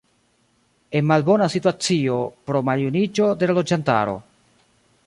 [0.99, 2.17] En malbona situacio
[2.49, 4.19] pro maljuniĝo de la loĝantaro.